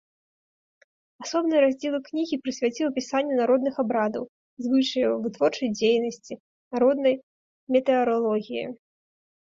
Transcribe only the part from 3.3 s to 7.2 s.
народных абрадаў, звычаяў, вытворчай дзейнасці, народнай